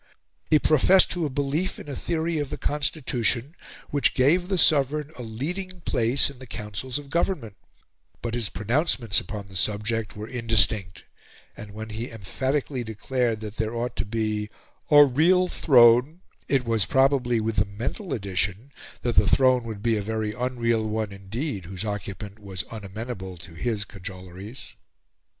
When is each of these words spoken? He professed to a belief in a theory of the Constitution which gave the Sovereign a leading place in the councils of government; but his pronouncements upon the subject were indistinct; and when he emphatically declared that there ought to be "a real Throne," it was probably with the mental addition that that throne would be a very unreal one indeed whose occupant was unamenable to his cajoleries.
He 0.49 0.57
professed 0.57 1.11
to 1.11 1.27
a 1.27 1.29
belief 1.29 1.77
in 1.77 1.87
a 1.87 1.95
theory 1.95 2.39
of 2.39 2.49
the 2.49 2.57
Constitution 2.57 3.55
which 3.91 4.15
gave 4.15 4.47
the 4.47 4.57
Sovereign 4.57 5.11
a 5.15 5.21
leading 5.21 5.81
place 5.81 6.27
in 6.27 6.39
the 6.39 6.47
councils 6.47 6.97
of 6.97 7.11
government; 7.11 7.55
but 8.19 8.33
his 8.33 8.49
pronouncements 8.49 9.19
upon 9.19 9.47
the 9.47 9.55
subject 9.55 10.15
were 10.15 10.27
indistinct; 10.27 11.03
and 11.55 11.69
when 11.69 11.89
he 11.89 12.09
emphatically 12.09 12.83
declared 12.83 13.41
that 13.41 13.57
there 13.57 13.75
ought 13.75 13.95
to 13.97 14.03
be 14.05 14.49
"a 14.89 15.05
real 15.05 15.47
Throne," 15.47 16.21
it 16.47 16.65
was 16.65 16.87
probably 16.87 17.39
with 17.39 17.57
the 17.57 17.65
mental 17.65 18.11
addition 18.11 18.71
that 19.03 19.15
that 19.17 19.27
throne 19.27 19.63
would 19.65 19.83
be 19.83 19.97
a 19.97 20.01
very 20.01 20.33
unreal 20.33 20.89
one 20.89 21.11
indeed 21.11 21.65
whose 21.65 21.85
occupant 21.85 22.39
was 22.39 22.63
unamenable 22.71 23.37
to 23.37 23.53
his 23.53 23.85
cajoleries. 23.85 24.73